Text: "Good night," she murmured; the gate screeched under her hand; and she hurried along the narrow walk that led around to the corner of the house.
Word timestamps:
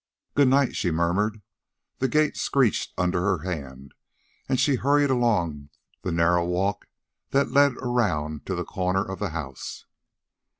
"Good 0.33 0.47
night," 0.47 0.75
she 0.75 0.89
murmured; 0.89 1.43
the 1.99 2.07
gate 2.07 2.35
screeched 2.35 2.91
under 2.97 3.21
her 3.21 3.43
hand; 3.47 3.93
and 4.49 4.59
she 4.59 4.77
hurried 4.77 5.11
along 5.11 5.69
the 6.01 6.11
narrow 6.11 6.43
walk 6.43 6.87
that 7.29 7.51
led 7.51 7.73
around 7.77 8.47
to 8.47 8.55
the 8.55 8.65
corner 8.65 9.05
of 9.05 9.19
the 9.19 9.29
house. 9.29 9.85